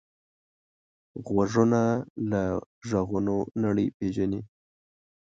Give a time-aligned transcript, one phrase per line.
[1.25, 1.81] غوږونه
[2.29, 2.41] له
[2.89, 4.41] غږونو نړۍ پېژني